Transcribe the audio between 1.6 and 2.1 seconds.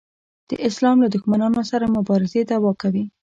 سره